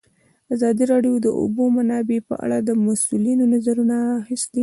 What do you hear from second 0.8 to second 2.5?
راډیو د د اوبو منابع په